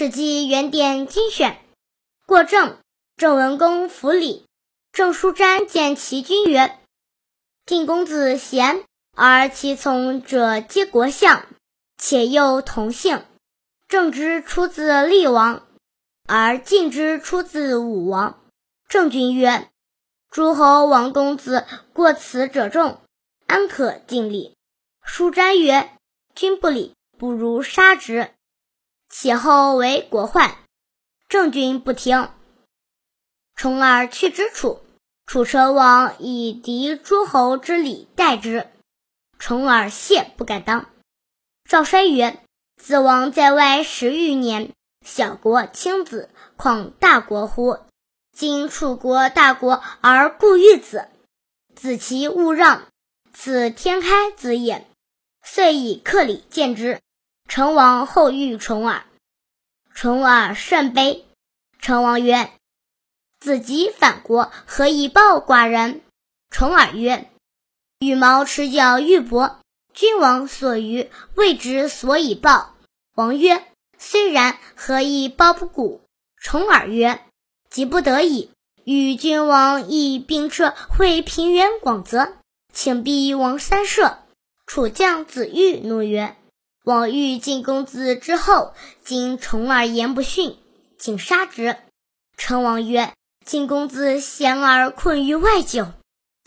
[0.00, 1.58] 史记原典精选。
[2.24, 2.78] 过郑，
[3.16, 4.46] 郑文公府礼，
[4.92, 6.78] 郑叔瞻见其君曰
[7.66, 8.84] ：“晋公子贤，
[9.16, 11.44] 而其从者皆国相，
[11.96, 13.24] 且又同姓。
[13.88, 15.66] 郑之出自厉王，
[16.28, 18.40] 而晋之出自武王。”
[18.88, 19.68] 郑君曰
[20.30, 23.00] ：“诸侯王公子过此者众，
[23.48, 24.56] 安可尽礼？”
[25.02, 25.90] 叔瞻曰
[26.36, 28.30] ：“君不礼，不如杀之。”
[29.08, 30.56] 其后为国患，
[31.28, 32.30] 郑君不听。
[33.54, 34.80] 重耳去之楚，
[35.26, 38.68] 楚成王以敌诸侯之礼待之，
[39.38, 40.90] 重耳谢不敢当。
[41.64, 42.42] 赵衰曰
[42.76, 44.72] ：“子王在外十余年，
[45.04, 47.78] 小国轻子，况大国乎？
[48.30, 51.08] 今楚国大国而故遇子，
[51.74, 52.86] 子其勿让，
[53.32, 54.86] 此天开子也。”
[55.42, 57.00] 遂以克礼见之。
[57.48, 59.04] 成王后遇重耳，
[59.94, 61.24] 重耳甚悲。
[61.80, 62.52] 成王曰
[63.40, 66.02] ：“子即反国，何以报寡人？”
[66.50, 67.30] 重耳曰
[68.00, 69.56] ：“羽毛持角玉帛，
[69.94, 72.74] 君王所余，未之所以报。”
[73.16, 73.64] 王曰
[73.98, 76.02] ：“虽然，何以报不古？”
[76.40, 77.20] 重耳曰
[77.70, 78.50] ：“急不得已，
[78.84, 82.34] 与君王议兵车会平原广泽，
[82.74, 84.18] 请逼王三舍。”
[84.66, 86.36] 楚将子玉怒曰
[86.88, 88.72] ：“王欲晋公子之后，
[89.04, 90.56] 今重耳言不逊，
[90.96, 91.76] 请杀之。”
[92.38, 93.12] 成王曰
[93.44, 95.92] ：“晋公子贤而困于外久，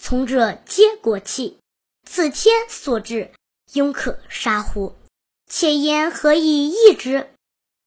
[0.00, 1.58] 从者皆国戚，
[2.08, 3.32] 此天所至，
[3.72, 4.94] 庸可杀乎？
[5.50, 7.28] 且焉何以易之？”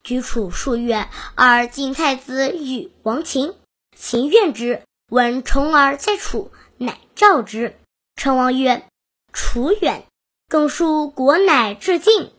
[0.03, 3.53] 居楚数月，而晋太子与王秦，
[3.97, 7.77] 秦怨之，闻重耳在楚，乃召之。
[8.17, 8.85] 成王曰
[9.31, 10.03] ：“楚远。”
[10.51, 12.33] 更数国乃至晋，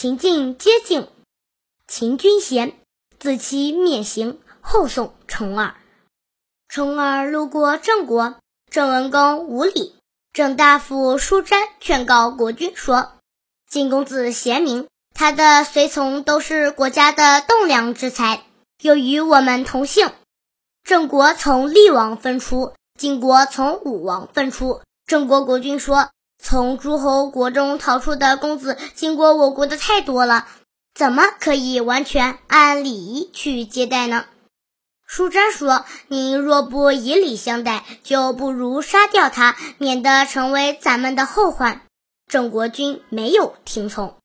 [0.00, 1.08] 秦晋皆敬。
[1.88, 2.78] 秦君贤，
[3.18, 5.74] 自其免刑，后送重耳。
[6.68, 8.36] 重耳路过郑国，
[8.70, 9.96] 郑文公无礼。
[10.32, 13.14] 郑大夫叔詹劝告国君说
[13.68, 18.44] ：“晋公子贤明，他的随从都是国家的栋梁之才，
[18.80, 20.12] 又与我们同姓。
[20.84, 24.80] 郑国从厉王分出，晋国从武王分出。
[25.06, 26.10] 郑国国君说。”
[26.40, 30.46] 从诸侯国中逃出的公子经过我国的太多了，
[30.94, 34.24] 怎么可以完全按礼仪去接待呢？
[35.04, 41.80] 舒詹说：“您若不以礼相待，就不如杀掉他，免得成为咱们的后患。”
[42.30, 44.16] 郑国君没有听从，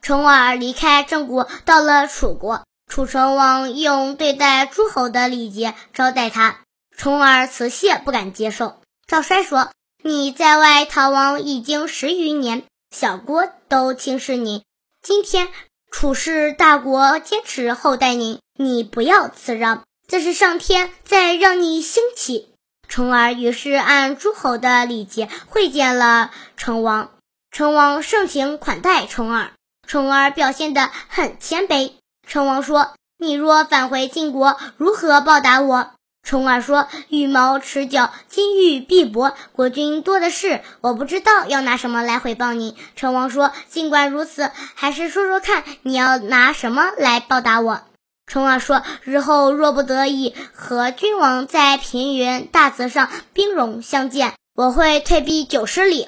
[0.00, 2.62] 重耳离开郑国，到了楚国。
[2.88, 6.60] 楚成王用对待诸侯的礼节招待他，
[6.96, 8.80] 重耳辞谢，不敢接受。
[9.06, 9.70] 赵衰说。
[10.02, 14.64] 你在外逃亡已经十余年，小国都轻视你。
[15.02, 15.48] 今天
[15.90, 22.48] 楚氏大国坚持厚待您，你不要辞让，这是上天在让你兴起。
[22.88, 27.10] 重耳于是按诸侯的礼节会见了成王，
[27.50, 29.52] 成王盛情款待重耳，
[29.86, 31.92] 重耳表现得很谦卑。
[32.26, 35.90] 成王说：“你若返回晋国，如何报答我？”
[36.22, 47.82] 重耳说：“羽毛持角，金玉必帛，国君多的是，我不知道要拿什么来回报你。”成王说：“尽管如此，还是说说看，你要拿什么来报答我？”
[48.26, 56.06] 重耳说：“日后若不得已和君王在平原大泽上兵戎相见，我会退避九十里。”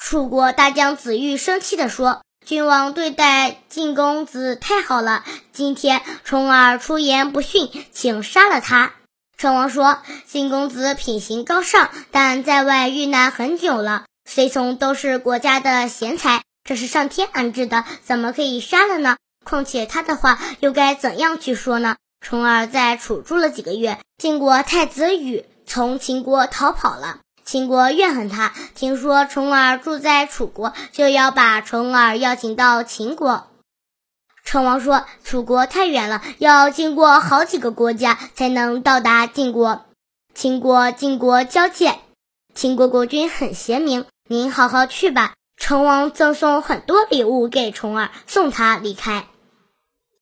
[0.00, 5.22] 楚国大将子玉生气地说：“君王对待晋公子太好了，
[5.52, 8.92] 今天重耳出言不逊，请杀了他。”
[9.40, 19.16] 成王说：“晋公子品行高尚，但在外遇难很久了，随从都是国家的贤才，这是上天安置的，怎么可以杀了呢？
[19.42, 33.46] 况且他的话又该怎样去说呢？”重耳在楚住了几个月，晋国太子羽从秦国逃跑了，秦国怨恨他，听说重耳住在楚国，就要把重耳邀请到秦国。
[34.44, 39.86] 成王说：“楚国太远了，要经过好几个国家才能到达晋国。
[40.34, 41.98] 秦国、晋国交界，
[42.54, 49.26] 秦国国君很贤明，您好好去吧。”成王赠送很多礼物给重耳，送他离开。